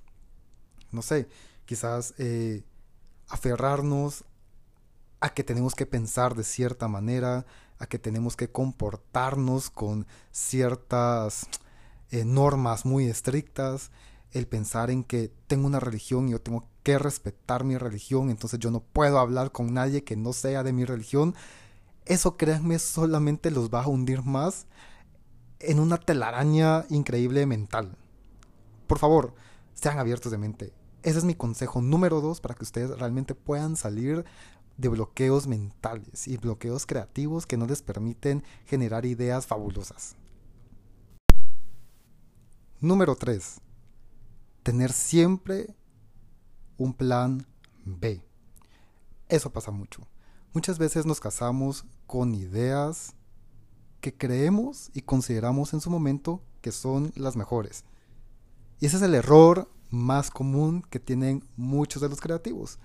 No 0.91 1.01
sé, 1.01 1.29
quizás 1.65 2.13
eh, 2.19 2.65
aferrarnos 3.29 4.25
a 5.21 5.29
que 5.29 5.45
tenemos 5.45 5.77
que 5.77 5.87
pensar 5.87 6.35
de 6.35 6.43
cierta 6.43 6.89
manera, 6.89 7.47
a 7.79 7.87
que 7.87 8.01
tenemos 8.01 8.35
que 8.35 8.51
comportarnos 8.51 9.71
con 9.71 10.09
ciertas 10.33 11.47
eh, 12.11 12.25
normas 12.25 12.85
muy 12.85 13.07
estrictas, 13.07 13.93
el 14.33 14.47
pensar 14.47 14.91
en 14.91 15.05
que 15.05 15.33
tengo 15.47 15.67
una 15.67 15.81
religión 15.81 16.29
y 16.29 16.33
yo 16.33 16.41
tengo 16.41 16.69
que 16.83 16.99
respetar 16.99 17.65
mi 17.65 17.77
religión, 17.77 18.31
entonces 18.31 18.59
yo 18.59 18.71
no 18.71 18.81
puedo 18.81 19.19
hablar 19.19 19.53
con 19.53 19.73
nadie 19.73 20.05
que 20.05 20.17
no 20.17 20.33
sea 20.33 20.63
de 20.63 20.73
mi 20.73 20.85
religión, 20.85 21.35
eso 22.07 22.37
créanme 22.37 22.79
solamente 22.79 23.51
los 23.51 23.71
va 23.71 23.83
a 23.83 23.89
hundir 23.89 24.23
más 24.23 24.67
en 25.61 25.81
una 25.81 25.99
telaraña 25.99 26.85
increíble 26.89 27.45
mental. 27.47 27.97
Por 28.87 28.99
favor, 28.99 29.35
sean 29.75 29.99
abiertos 29.99 30.33
de 30.33 30.39
mente. 30.39 30.73
Ese 31.03 31.19
es 31.19 31.25
mi 31.25 31.35
consejo 31.35 31.83
número 31.83 32.21
dos 32.21 32.41
para 32.41 32.55
que 32.55 32.65
ustedes 32.65 32.99
realmente 32.99 33.35
puedan 33.35 33.77
salir 33.77 34.25
de 34.79 34.89
bloqueos 34.89 35.47
mentales 35.47 36.27
y 36.27 36.37
bloqueos 36.37 36.87
creativos 36.87 37.47
que 37.47 37.57
no 37.57 37.67
les 37.67 37.83
permiten 37.83 38.43
generar 38.65 39.05
ideas 39.05 39.47
fabulosas. 39.47 40.17
Número 42.81 43.17
3. 43.17 43.61
Tener 44.69 44.93
siempre 44.93 45.75
un 46.77 46.93
plan 46.93 47.47
B. 47.85 48.23
Eso 49.29 49.51
pasa 49.51 49.71
mucho. 49.71 50.07
Muchas 50.53 50.79
veces 50.79 51.07
nos 51.07 51.21
casamos 51.21 51.85
con 52.07 52.35
ideas 52.35 53.15
que 54.01 54.15
creemos 54.15 54.91
y 54.93 55.01
consideramos 55.01 55.73
en 55.73 55.81
su 55.81 55.91
momento 55.91 56.43
que 56.61 56.73
son 56.73 57.13
las 57.17 57.37
mejores. 57.37 57.85
Y 58.81 58.87
ese 58.87 58.97
es 58.99 59.03
el 59.03 59.15
error 59.15 59.71
más 59.91 60.31
común 60.31 60.83
que 60.91 61.01
tienen 61.01 61.45
muchos 61.57 62.03
de 62.03 62.11
los 62.11 62.21
creativos 62.21 62.79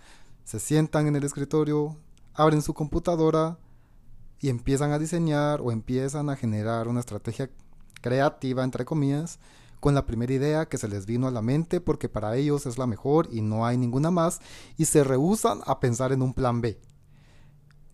se 0.44 0.60
sientan 0.60 1.08
en 1.08 1.16
el 1.16 1.24
escritorio, 1.24 1.96
abren 2.34 2.62
su 2.62 2.74
computadora 2.74 3.58
y 4.40 4.50
empiezan 4.50 4.92
a 4.92 5.00
diseñar 5.00 5.62
o 5.62 5.72
empiezan 5.72 6.30
a 6.30 6.36
generar 6.36 6.88
una 6.88 7.00
estrategia 7.00 7.50
creativa, 8.02 8.64
entre 8.64 8.84
comillas, 8.84 9.40
con 9.84 9.96
la 9.96 10.06
primera 10.06 10.32
idea 10.32 10.70
que 10.70 10.78
se 10.78 10.88
les 10.88 11.06
vino 11.06 11.28
a 11.28 11.32
la 11.32 11.42
mente 11.42 11.82
porque 11.82 12.08
para 12.08 12.38
ellos 12.38 12.66
es 12.68 12.78
la 12.78 12.88
mejor 12.88 13.28
y 13.34 13.42
no 13.42 13.66
hay 13.66 13.76
ninguna 13.76 14.12
más 14.12 14.40
y 14.78 14.86
se 14.86 15.04
rehusan 15.04 15.60
a 15.66 15.82
pensar 15.82 16.14
en 16.14 16.22
un 16.22 16.34
plan 16.34 16.62
B. 16.62 16.80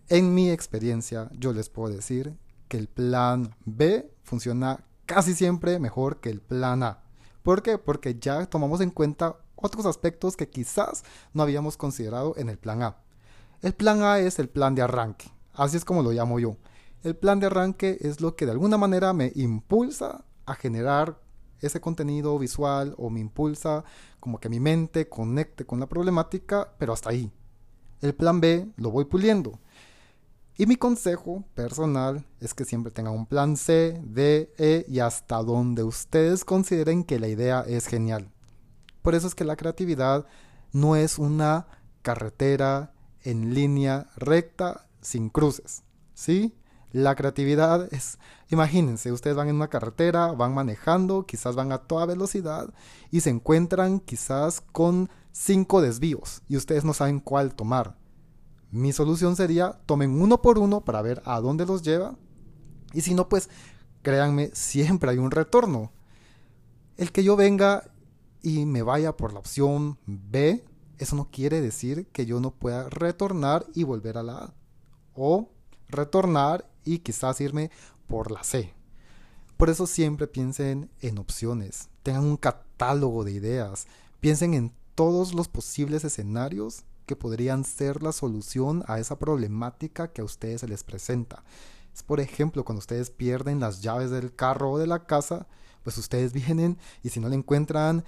En 0.08 0.36
mi 0.36 0.52
experiencia 0.52 1.32
yo 1.34 1.52
les 1.52 1.72
puedo 1.72 1.92
decir 1.92 2.38
que 2.68 2.78
el 2.78 2.90
plan 2.90 3.56
B 3.66 4.14
funciona 4.22 4.86
casi 5.08 5.34
siempre 5.34 5.80
mejor 5.80 6.20
que 6.20 6.30
el 6.30 6.42
plan 6.42 6.84
A. 6.84 7.02
¿Por 7.42 7.64
qué? 7.64 7.80
Porque 7.80 8.20
ya 8.20 8.46
tomamos 8.46 8.82
en 8.82 8.92
cuenta 8.92 9.38
otros 9.56 9.88
aspectos 9.88 10.38
que 10.38 10.48
quizás 10.48 11.04
no 11.34 11.42
habíamos 11.42 11.76
considerado 11.76 12.36
en 12.38 12.50
el 12.50 12.60
plan 12.60 12.84
A. 12.84 12.98
El 13.64 13.74
plan 13.74 14.04
A 14.04 14.20
es 14.20 14.38
el 14.38 14.48
plan 14.48 14.76
de 14.76 14.84
arranque, 14.84 15.32
así 15.54 15.78
es 15.78 15.86
como 15.86 16.04
lo 16.04 16.12
llamo 16.12 16.40
yo. 16.40 16.56
El 17.02 17.16
plan 17.16 17.40
de 17.40 17.48
arranque 17.48 17.98
es 18.02 18.22
lo 18.22 18.36
que 18.36 18.46
de 18.46 18.52
alguna 18.52 18.78
manera 18.78 19.12
me 19.12 19.32
impulsa 19.34 20.24
a 20.46 20.54
generar 20.54 21.18
ese 21.62 21.82
contenido 21.82 22.38
visual 22.40 22.96
o 22.98 23.10
me 23.10 23.20
impulsa 23.20 23.84
como 24.20 24.40
que 24.40 24.50
mi 24.50 24.60
mente 24.60 25.10
conecte 25.10 25.66
con 25.66 25.80
la 25.80 25.88
problemática, 25.88 26.74
pero 26.78 26.94
hasta 26.94 27.10
ahí. 27.10 27.32
El 28.02 28.16
plan 28.16 28.40
B 28.40 28.68
lo 28.78 28.92
voy 28.92 29.06
puliendo. 29.06 29.60
Y 30.58 30.66
mi 30.66 30.76
consejo 30.76 31.46
personal 31.54 32.26
es 32.42 32.54
que 32.54 32.66
siempre 32.66 32.92
tengan 32.92 33.14
un 33.14 33.26
plan 33.26 33.56
C, 33.56 34.02
D, 34.04 34.54
E 34.58 34.86
y 34.90 35.00
hasta 35.00 35.42
donde 35.42 35.84
ustedes 35.84 36.44
consideren 36.44 37.06
que 37.06 37.18
la 37.18 37.30
idea 37.30 37.64
es 37.66 37.88
genial. 37.88 38.30
Por 39.02 39.16
eso 39.16 39.28
es 39.28 39.36
que 39.36 39.46
la 39.46 39.56
creatividad 39.56 40.26
no 40.74 40.98
es 40.98 41.18
una 41.18 41.68
carretera 42.02 42.94
en 43.24 43.54
línea 43.54 44.10
recta 44.18 44.88
sin 45.02 45.30
cruces. 45.30 45.84
¿Sí? 46.14 46.54
La 46.92 47.16
creatividad 47.16 47.94
es, 47.94 48.18
imagínense, 48.50 49.12
ustedes 49.12 49.36
van 49.36 49.50
en 49.50 49.56
una 49.56 49.68
carretera, 49.68 50.32
van 50.32 50.54
manejando, 50.54 51.26
quizás 51.26 51.56
van 51.56 51.72
a 51.72 51.80
toda 51.80 52.08
velocidad 52.08 52.74
y 53.12 53.22
se 53.22 53.30
encuentran 53.30 54.00
quizás 54.00 54.62
con 54.72 55.10
cinco 55.32 55.82
desvíos 55.82 56.42
y 56.48 56.58
ustedes 56.58 56.84
no 56.84 56.94
saben 56.94 57.20
cuál 57.20 57.54
tomar. 57.54 57.96
Mi 58.72 58.92
solución 58.92 59.36
sería 59.36 59.80
tomen 59.86 60.20
uno 60.20 60.42
por 60.42 60.58
uno 60.58 60.82
para 60.82 61.02
ver 61.02 61.22
a 61.26 61.40
dónde 61.42 61.66
los 61.66 61.84
lleva 61.84 62.16
y 62.94 63.02
si 63.02 63.14
no, 63.14 63.30
pues 63.30 63.50
créanme, 64.02 64.50
siempre 64.54 65.12
hay 65.12 65.18
un 65.18 65.32
retorno. 65.32 65.92
El 66.98 67.12
que 67.12 67.24
yo 67.24 67.36
venga 67.36 67.84
y 68.42 68.66
me 68.66 68.82
vaya 68.82 69.16
por 69.16 69.34
la 69.34 69.40
opción 69.40 69.98
B, 70.06 70.66
eso 70.98 71.16
no 71.16 71.30
quiere 71.32 71.62
decir 71.62 72.08
que 72.08 72.26
yo 72.26 72.40
no 72.40 72.52
pueda 72.52 72.90
retornar 72.90 73.66
y 73.74 73.84
volver 73.84 74.18
a 74.18 74.24
la 74.24 74.38
A. 74.38 74.54
O 75.14 75.50
retornar 75.88 76.69
y 76.84 77.00
quizás 77.00 77.42
irme 77.42 77.72
por 78.08 78.32
la 78.32 78.44
C. 78.44 78.74
Por 79.58 79.70
eso 79.70 79.88
siempre 79.88 80.28
piensen 80.28 80.90
en 81.02 81.18
opciones, 81.18 81.90
tengan 82.04 82.24
un 82.24 82.38
catálogo 82.38 83.24
de 83.24 83.34
ideas, 83.34 83.88
piensen 84.20 84.54
en 84.54 84.74
todos 84.96 85.34
los 85.34 85.48
posibles 85.48 86.04
escenarios 86.04 86.84
que 87.06 87.16
podrían 87.16 87.64
ser 87.64 88.04
la 88.04 88.12
solución 88.12 88.84
a 88.88 89.00
esa 89.00 89.18
problemática 89.18 90.12
que 90.14 90.22
a 90.22 90.26
ustedes 90.26 90.62
se 90.62 90.68
les 90.68 90.84
presenta. 90.84 91.44
Es 91.94 92.04
por 92.04 92.20
ejemplo 92.20 92.64
cuando 92.64 92.80
ustedes 92.80 93.10
pierden 93.10 93.60
las 93.60 93.82
llaves 93.82 94.12
del 94.12 94.36
carro 94.36 94.72
o 94.72 94.78
de 94.78 94.88
la 94.88 95.06
casa, 95.06 95.48
pues 95.84 95.98
ustedes 95.98 96.34
vienen 96.48 96.78
y 97.04 97.10
si 97.10 97.20
no 97.20 97.30
le 97.30 97.36
encuentran 97.36 98.06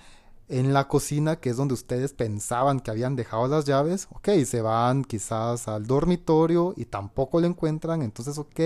en 0.51 0.74
la 0.74 0.89
cocina, 0.89 1.38
que 1.38 1.50
es 1.50 1.55
donde 1.55 1.74
ustedes 1.74 2.13
pensaban 2.13 2.81
que 2.81 2.91
habían 2.91 3.15
dejado 3.15 3.48
las 3.48 3.63
llaves, 3.63 4.10
ok, 4.12 4.29
se 4.46 4.62
van 4.62 5.05
quizás 5.05 5.70
al 5.70 5.88
dormitorio 5.88 6.74
y 6.75 6.84
tampoco 6.84 7.39
lo 7.39 7.48
encuentran, 7.48 8.01
entonces, 8.01 8.38
ok, 8.38 8.60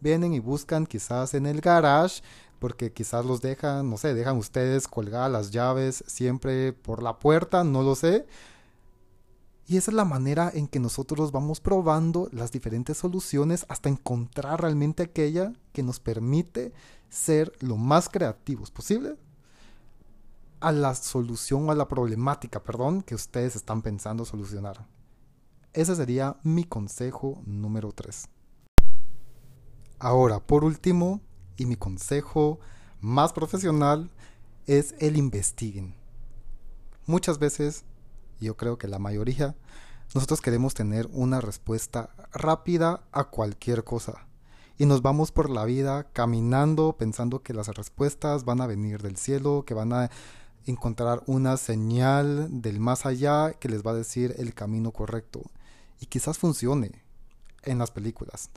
vienen 0.00 0.34
y 0.34 0.40
buscan 0.40 0.86
quizás 0.86 1.34
en 1.34 1.46
el 1.46 1.60
garage, 1.60 2.22
porque 2.58 2.92
quizás 2.92 3.24
los 3.24 3.40
dejan, 3.40 3.88
no 3.88 3.96
sé, 3.96 4.12
dejan 4.12 4.38
ustedes 4.38 4.88
colgar 4.88 5.30
las 5.30 5.52
llaves 5.52 6.02
siempre 6.08 6.72
por 6.72 7.00
la 7.00 7.20
puerta, 7.20 7.62
no 7.62 7.82
lo 7.84 7.94
sé. 7.94 8.26
Y 9.68 9.76
esa 9.76 9.92
es 9.92 9.94
la 9.94 10.04
manera 10.04 10.50
en 10.52 10.66
que 10.66 10.80
nosotros 10.80 11.30
vamos 11.30 11.60
probando 11.60 12.28
las 12.32 12.50
diferentes 12.50 12.98
soluciones 12.98 13.66
hasta 13.68 13.88
encontrar 13.88 14.60
realmente 14.60 15.04
aquella 15.04 15.52
que 15.72 15.84
nos 15.84 16.00
permite 16.00 16.72
ser 17.08 17.52
lo 17.60 17.76
más 17.76 18.08
creativos 18.08 18.72
posible 18.72 19.16
a 20.60 20.72
la 20.72 20.94
solución 20.94 21.68
o 21.68 21.72
a 21.72 21.74
la 21.74 21.88
problemática, 21.88 22.62
perdón, 22.62 23.02
que 23.02 23.14
ustedes 23.14 23.56
están 23.56 23.82
pensando 23.82 24.24
solucionar. 24.24 24.86
Ese 25.72 25.96
sería 25.96 26.36
mi 26.42 26.64
consejo 26.64 27.42
número 27.46 27.92
3. 27.92 28.28
Ahora, 29.98 30.40
por 30.40 30.64
último, 30.64 31.20
y 31.56 31.66
mi 31.66 31.76
consejo 31.76 32.58
más 33.00 33.32
profesional 33.32 34.10
es 34.66 34.94
el 34.98 35.16
investiguen. 35.16 35.94
Muchas 37.06 37.38
veces, 37.38 37.84
yo 38.40 38.56
creo 38.56 38.78
que 38.78 38.88
la 38.88 38.98
mayoría, 38.98 39.56
nosotros 40.14 40.40
queremos 40.40 40.74
tener 40.74 41.08
una 41.12 41.40
respuesta 41.40 42.10
rápida 42.32 43.02
a 43.12 43.24
cualquier 43.24 43.84
cosa. 43.84 44.26
Y 44.78 44.86
nos 44.86 45.02
vamos 45.02 45.32
por 45.32 45.50
la 45.50 45.64
vida 45.66 46.04
caminando 46.12 46.96
pensando 46.96 47.42
que 47.42 47.52
las 47.52 47.68
respuestas 47.68 48.44
van 48.44 48.62
a 48.62 48.66
venir 48.66 49.02
del 49.02 49.18
cielo, 49.18 49.64
que 49.66 49.74
van 49.74 49.92
a 49.92 50.10
encontrar 50.66 51.22
una 51.26 51.56
señal 51.56 52.62
del 52.62 52.80
más 52.80 53.06
allá 53.06 53.52
que 53.52 53.68
les 53.68 53.84
va 53.84 53.92
a 53.92 53.94
decir 53.94 54.34
el 54.38 54.54
camino 54.54 54.92
correcto. 54.92 55.42
Y 56.00 56.06
quizás 56.06 56.38
funcione 56.38 57.04
en 57.62 57.78
las 57.78 57.90
películas. 57.90 58.50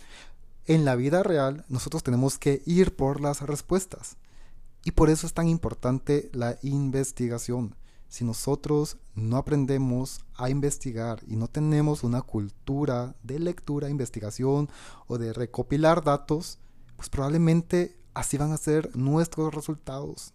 En 0.65 0.85
la 0.85 0.95
vida 0.95 1.23
real 1.23 1.65
nosotros 1.67 2.03
tenemos 2.03 2.37
que 2.37 2.61
ir 2.65 2.95
por 2.95 3.19
las 3.19 3.41
respuestas. 3.41 4.17
Y 4.85 4.91
por 4.91 5.09
eso 5.09 5.27
es 5.27 5.33
tan 5.33 5.47
importante 5.47 6.29
la 6.33 6.57
investigación. 6.61 7.75
Si 8.09 8.23
nosotros 8.23 8.97
no 9.15 9.37
aprendemos 9.37 10.23
a 10.35 10.49
investigar 10.49 11.23
y 11.27 11.35
no 11.35 11.47
tenemos 11.47 12.03
una 12.03 12.21
cultura 12.21 13.15
de 13.23 13.39
lectura, 13.39 13.89
investigación 13.89 14.69
o 15.07 15.17
de 15.17 15.33
recopilar 15.33 16.03
datos, 16.03 16.59
pues 16.95 17.09
probablemente 17.09 17.97
así 18.13 18.37
van 18.37 18.51
a 18.51 18.57
ser 18.57 18.95
nuestros 18.95 19.53
resultados. 19.53 20.32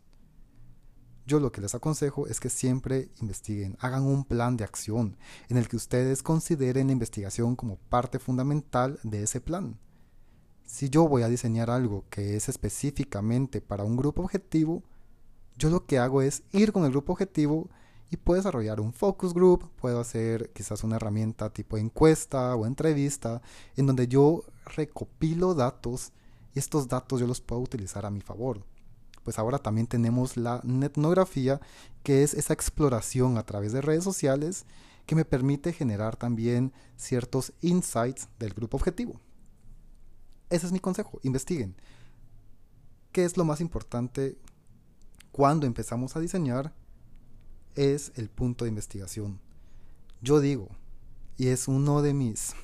Yo 1.28 1.40
lo 1.40 1.52
que 1.52 1.60
les 1.60 1.74
aconsejo 1.74 2.26
es 2.26 2.40
que 2.40 2.48
siempre 2.48 3.10
investiguen, 3.20 3.76
hagan 3.80 4.04
un 4.04 4.24
plan 4.24 4.56
de 4.56 4.64
acción 4.64 5.18
en 5.50 5.58
el 5.58 5.68
que 5.68 5.76
ustedes 5.76 6.22
consideren 6.22 6.86
la 6.86 6.94
investigación 6.94 7.54
como 7.54 7.76
parte 7.76 8.18
fundamental 8.18 8.98
de 9.02 9.24
ese 9.24 9.42
plan. 9.42 9.78
Si 10.64 10.88
yo 10.88 11.06
voy 11.06 11.20
a 11.20 11.28
diseñar 11.28 11.68
algo 11.68 12.06
que 12.08 12.34
es 12.34 12.48
específicamente 12.48 13.60
para 13.60 13.84
un 13.84 13.94
grupo 13.94 14.22
objetivo, 14.22 14.82
yo 15.58 15.68
lo 15.68 15.84
que 15.84 15.98
hago 15.98 16.22
es 16.22 16.44
ir 16.52 16.72
con 16.72 16.86
el 16.86 16.92
grupo 16.92 17.12
objetivo 17.12 17.68
y 18.08 18.16
puedo 18.16 18.38
desarrollar 18.38 18.80
un 18.80 18.94
focus 18.94 19.34
group, 19.34 19.70
puedo 19.76 20.00
hacer 20.00 20.50
quizás 20.54 20.82
una 20.82 20.96
herramienta 20.96 21.50
tipo 21.50 21.76
encuesta 21.76 22.56
o 22.56 22.64
entrevista 22.64 23.42
en 23.76 23.84
donde 23.84 24.08
yo 24.08 24.44
recopilo 24.64 25.52
datos 25.52 26.10
y 26.54 26.58
estos 26.58 26.88
datos 26.88 27.20
yo 27.20 27.26
los 27.26 27.42
puedo 27.42 27.60
utilizar 27.60 28.06
a 28.06 28.10
mi 28.10 28.22
favor 28.22 28.64
pues 29.28 29.38
ahora 29.38 29.58
también 29.58 29.86
tenemos 29.86 30.38
la 30.38 30.62
etnografía, 30.64 31.60
que 32.02 32.22
es 32.22 32.32
esa 32.32 32.54
exploración 32.54 33.36
a 33.36 33.42
través 33.42 33.72
de 33.72 33.82
redes 33.82 34.02
sociales 34.02 34.64
que 35.04 35.14
me 35.14 35.26
permite 35.26 35.74
generar 35.74 36.16
también 36.16 36.72
ciertos 36.96 37.52
insights 37.60 38.30
del 38.38 38.54
grupo 38.54 38.78
objetivo. 38.78 39.20
Ese 40.48 40.64
es 40.64 40.72
mi 40.72 40.80
consejo, 40.80 41.20
investiguen. 41.24 41.76
¿Qué 43.12 43.26
es 43.26 43.36
lo 43.36 43.44
más 43.44 43.60
importante 43.60 44.38
cuando 45.30 45.66
empezamos 45.66 46.16
a 46.16 46.20
diseñar? 46.20 46.72
Es 47.74 48.12
el 48.14 48.30
punto 48.30 48.64
de 48.64 48.70
investigación. 48.70 49.40
Yo 50.22 50.40
digo, 50.40 50.70
y 51.36 51.48
es 51.48 51.68
uno 51.68 52.00
de 52.00 52.14
mis 52.14 52.54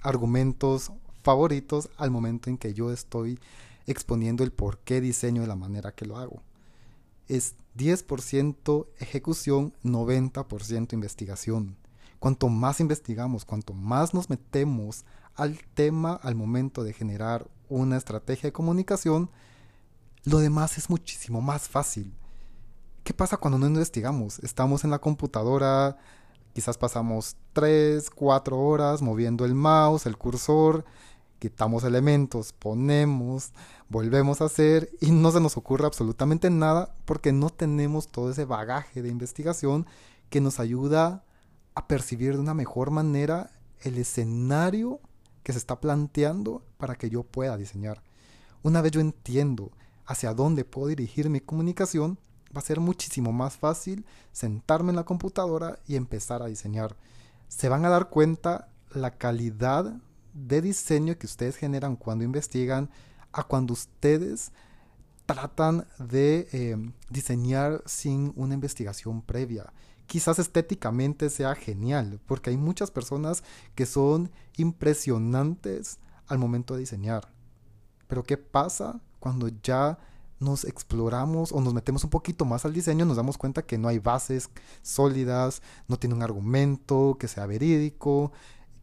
argumentos 0.00 0.90
favoritos 1.22 1.90
al 1.98 2.10
momento 2.10 2.48
en 2.48 2.56
que 2.56 2.72
yo 2.72 2.90
estoy 2.90 3.38
exponiendo 3.86 4.44
el 4.44 4.52
por 4.52 4.78
qué 4.78 5.00
diseño 5.00 5.42
de 5.42 5.48
la 5.48 5.56
manera 5.56 5.92
que 5.92 6.06
lo 6.06 6.16
hago. 6.16 6.42
Es 7.28 7.54
10% 7.76 8.86
ejecución, 8.98 9.74
90% 9.82 10.92
investigación. 10.92 11.76
Cuanto 12.18 12.48
más 12.48 12.80
investigamos, 12.80 13.44
cuanto 13.44 13.74
más 13.74 14.14
nos 14.14 14.30
metemos 14.30 15.04
al 15.34 15.58
tema 15.74 16.14
al 16.14 16.34
momento 16.34 16.84
de 16.84 16.92
generar 16.92 17.48
una 17.68 17.96
estrategia 17.96 18.48
de 18.48 18.52
comunicación, 18.52 19.30
lo 20.24 20.38
demás 20.38 20.78
es 20.78 20.88
muchísimo 20.88 21.40
más 21.40 21.68
fácil. 21.68 22.14
¿Qué 23.02 23.12
pasa 23.12 23.36
cuando 23.36 23.58
no 23.58 23.66
investigamos? 23.66 24.38
Estamos 24.38 24.84
en 24.84 24.90
la 24.90 24.98
computadora, 24.98 25.98
quizás 26.54 26.78
pasamos 26.78 27.36
3, 27.52 28.08
4 28.08 28.58
horas 28.58 29.02
moviendo 29.02 29.44
el 29.44 29.54
mouse, 29.54 30.06
el 30.06 30.16
cursor, 30.16 30.86
quitamos 31.44 31.84
elementos, 31.84 32.54
ponemos, 32.54 33.52
volvemos 33.90 34.40
a 34.40 34.46
hacer 34.46 34.88
y 35.02 35.10
no 35.10 35.30
se 35.30 35.42
nos 35.42 35.58
ocurre 35.58 35.84
absolutamente 35.84 36.48
nada 36.48 36.94
porque 37.04 37.32
no 37.32 37.50
tenemos 37.50 38.08
todo 38.08 38.30
ese 38.30 38.46
bagaje 38.46 39.02
de 39.02 39.10
investigación 39.10 39.84
que 40.30 40.40
nos 40.40 40.58
ayuda 40.58 41.22
a 41.74 41.86
percibir 41.86 42.32
de 42.32 42.40
una 42.40 42.54
mejor 42.54 42.90
manera 42.90 43.50
el 43.82 43.98
escenario 43.98 45.00
que 45.42 45.52
se 45.52 45.58
está 45.58 45.80
planteando 45.80 46.62
para 46.78 46.94
que 46.94 47.10
yo 47.10 47.24
pueda 47.24 47.58
diseñar. 47.58 48.02
Una 48.62 48.80
vez 48.80 48.92
yo 48.92 49.02
entiendo 49.02 49.70
hacia 50.06 50.32
dónde 50.32 50.64
puedo 50.64 50.86
dirigir 50.86 51.28
mi 51.28 51.40
comunicación, 51.40 52.18
va 52.56 52.60
a 52.60 52.64
ser 52.64 52.80
muchísimo 52.80 53.32
más 53.32 53.58
fácil 53.58 54.06
sentarme 54.32 54.92
en 54.92 54.96
la 54.96 55.04
computadora 55.04 55.78
y 55.86 55.96
empezar 55.96 56.42
a 56.42 56.46
diseñar. 56.46 56.96
Se 57.48 57.68
van 57.68 57.84
a 57.84 57.90
dar 57.90 58.08
cuenta 58.08 58.68
la 58.94 59.18
calidad 59.18 59.94
de 60.34 60.60
diseño 60.60 61.16
que 61.16 61.26
ustedes 61.26 61.56
generan 61.56 61.96
cuando 61.96 62.24
investigan 62.24 62.90
a 63.32 63.44
cuando 63.44 63.72
ustedes 63.72 64.52
tratan 65.26 65.86
de 65.98 66.48
eh, 66.52 66.76
diseñar 67.08 67.82
sin 67.86 68.32
una 68.36 68.54
investigación 68.54 69.22
previa. 69.22 69.72
Quizás 70.06 70.38
estéticamente 70.38 71.30
sea 71.30 71.54
genial, 71.54 72.20
porque 72.26 72.50
hay 72.50 72.58
muchas 72.58 72.90
personas 72.90 73.42
que 73.74 73.86
son 73.86 74.30
impresionantes 74.56 75.98
al 76.26 76.38
momento 76.38 76.74
de 76.74 76.80
diseñar. 76.80 77.32
Pero 78.06 78.22
¿qué 78.22 78.36
pasa 78.36 79.00
cuando 79.18 79.48
ya 79.62 79.98
nos 80.40 80.64
exploramos 80.64 81.52
o 81.52 81.60
nos 81.60 81.72
metemos 81.72 82.04
un 82.04 82.10
poquito 82.10 82.44
más 82.44 82.66
al 82.66 82.74
diseño, 82.74 83.06
nos 83.06 83.16
damos 83.16 83.38
cuenta 83.38 83.62
que 83.62 83.78
no 83.78 83.88
hay 83.88 83.98
bases 83.98 84.50
sólidas, 84.82 85.62
no 85.88 85.96
tiene 85.96 86.14
un 86.14 86.22
argumento 86.22 87.16
que 87.18 87.28
sea 87.28 87.46
verídico, 87.46 88.32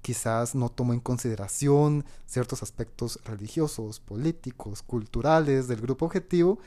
quizás 0.02 0.56
no 0.56 0.70
tomó 0.70 0.94
en 0.94 1.00
consideración 1.00 2.06
ciertos 2.26 2.64
aspectos 2.64 3.20
religiosos, 3.24 4.00
políticos, 4.00 4.82
culturales 4.82 5.68
del 5.68 5.82
grupo 5.82 6.06
objetivo 6.06 6.60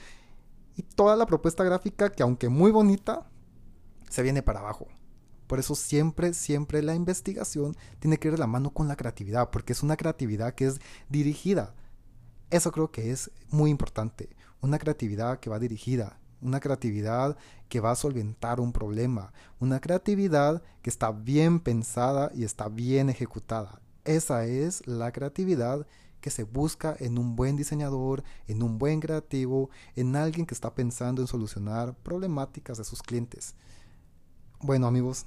y 0.77 0.83
toda 0.83 1.17
la 1.17 1.27
propuesta 1.27 1.65
gráfica 1.65 2.11
que 2.11 2.23
aunque 2.23 2.49
muy 2.49 2.71
bonita, 2.71 3.29
se 4.09 4.23
viene 4.23 4.43
para 4.43 4.61
abajo. 4.61 4.87
Por 5.47 5.59
eso 5.59 5.75
siempre, 5.75 6.33
siempre 6.33 6.83
la 6.83 6.95
investigación 6.95 7.77
tiene 7.99 8.19
que 8.19 8.29
ir 8.29 8.33
de 8.33 8.39
la 8.39 8.47
mano 8.47 8.71
con 8.71 8.89
la 8.89 8.97
creatividad, 8.97 9.51
porque 9.51 9.73
es 9.73 9.83
una 9.83 9.97
creatividad 9.97 10.55
que 10.55 10.67
es 10.67 10.81
dirigida. 11.09 11.75
Eso 12.51 12.73
creo 12.73 12.91
que 12.91 13.11
es 13.11 13.31
muy 13.51 13.71
importante. 13.71 14.31
Una 14.61 14.79
creatividad 14.79 15.41
que 15.41 15.51
va 15.51 15.59
dirigida, 15.59 16.19
una 16.41 16.61
creatividad 16.61 17.37
que 17.69 17.81
va 17.81 17.93
a 17.93 17.97
solventar 17.97 18.61
un 18.61 18.73
problema, 18.73 19.33
una 19.61 19.81
creatividad 19.81 20.63
que 20.83 20.91
está 20.91 21.11
bien 21.13 21.61
pensada 21.61 22.31
y 22.35 22.45
está 22.45 22.69
bien 22.69 23.11
ejecutada. 23.11 23.81
Esa 24.05 24.45
es 24.45 24.87
la 24.87 25.13
creatividad 25.13 25.87
que 26.21 26.31
se 26.31 26.45
busca 26.45 26.97
en 27.01 27.19
un 27.19 27.37
buen 27.37 27.57
diseñador, 27.57 28.25
en 28.49 28.63
un 28.63 28.79
buen 28.79 29.01
creativo, 29.01 29.69
en 29.95 30.17
alguien 30.17 30.47
que 30.47 30.55
está 30.55 30.75
pensando 30.75 31.21
en 31.21 31.29
solucionar 31.29 31.95
problemáticas 32.03 32.79
de 32.79 32.85
sus 32.85 33.03
clientes. 33.03 33.55
Bueno 34.61 34.87
amigos, 34.87 35.27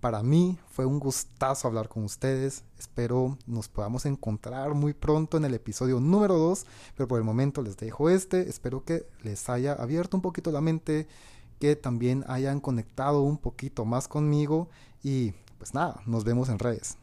para 0.00 0.22
mí 0.22 0.58
fue 0.70 0.86
un 0.86 0.98
gustazo 0.98 1.68
hablar 1.68 1.88
con 1.88 2.04
ustedes. 2.04 2.64
Espero 2.78 3.36
nos 3.46 3.68
podamos 3.68 4.06
encontrar 4.06 4.74
muy 4.74 4.94
pronto 4.94 5.36
en 5.36 5.44
el 5.44 5.54
episodio 5.54 6.00
número 6.00 6.38
2. 6.38 6.66
Pero 6.96 7.06
por 7.06 7.18
el 7.18 7.24
momento 7.24 7.62
les 7.62 7.76
dejo 7.76 8.08
este. 8.08 8.48
Espero 8.48 8.84
que 8.84 9.06
les 9.22 9.48
haya 9.48 9.74
abierto 9.74 10.16
un 10.16 10.22
poquito 10.22 10.50
la 10.50 10.60
mente. 10.60 11.06
Que 11.58 11.76
también 11.76 12.24
hayan 12.26 12.60
conectado 12.60 13.20
un 13.20 13.36
poquito 13.36 13.84
más 13.84 14.08
conmigo. 14.08 14.68
Y 15.02 15.32
pues 15.58 15.74
nada, 15.74 16.00
nos 16.06 16.24
vemos 16.24 16.48
en 16.48 16.58
redes. 16.58 16.99